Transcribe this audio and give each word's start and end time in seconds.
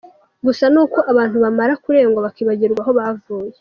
Gusa 0.45 0.63
ni 0.73 0.79
uko 0.83 0.97
abantu 1.11 1.35
bamara 1.43 1.73
kurengwa 1.83 2.25
bakibagirwa 2.25 2.81
aho 2.83 2.91
bavuye. 2.99 3.57